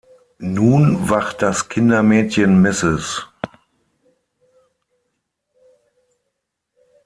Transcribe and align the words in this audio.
Nun 0.39 1.09
wacht 1.09 1.43
das 1.43 1.69
Kindermädchen 1.69 2.59
Mrs. 2.59 3.27